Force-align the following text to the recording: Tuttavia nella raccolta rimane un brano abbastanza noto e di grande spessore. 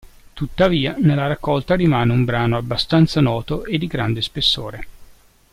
Tuttavia 0.33 0.95
nella 0.97 1.27
raccolta 1.27 1.75
rimane 1.75 2.11
un 2.11 2.25
brano 2.25 2.57
abbastanza 2.57 3.21
noto 3.21 3.65
e 3.65 3.77
di 3.77 3.85
grande 3.85 4.23
spessore. 4.23 4.87